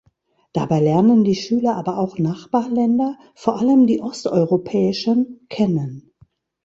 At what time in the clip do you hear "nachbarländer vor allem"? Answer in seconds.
2.17-3.85